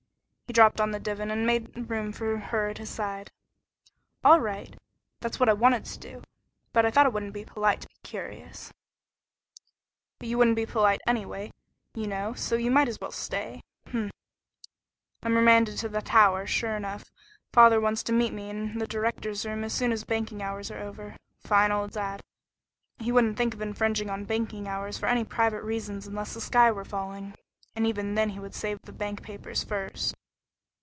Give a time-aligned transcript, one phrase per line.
[0.47, 3.31] He dropped on the divan and made room for her at his side.
[4.21, 4.75] "All right!
[5.21, 6.23] That's what I wanted to do,
[6.73, 8.73] but I thought it wouldn't be polite to be curious."
[10.19, 11.53] "But you wouldn't be polite anyway,
[11.93, 13.61] you know, so you might as well stay.
[13.87, 14.11] M m m.
[15.23, 17.05] I'm remanded to the tower, sure enough.
[17.53, 20.69] Father wants me to meet him in the director's room as soon as banking hours
[20.69, 21.15] are over.
[21.39, 22.21] Fine old Dad!
[22.99, 26.69] He wouldn't think of infringing on banking hours for any private reasons unless the sky
[26.73, 27.35] were falling,
[27.73, 30.13] and even then he would save the bank papers first.